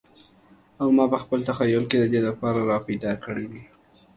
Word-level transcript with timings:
او 0.81 0.87
ماپه 0.97 1.17
خپل 1.23 1.39
تخیل 1.49 1.83
کی 1.89 1.97
ددې 2.01 2.19
د 2.23 2.27
پاره 2.39 2.61
را 2.69 2.77
پیدا 2.87 3.11
کړی 3.23 3.45
دی 3.51 3.61